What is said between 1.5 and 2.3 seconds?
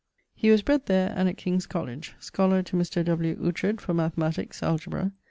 College.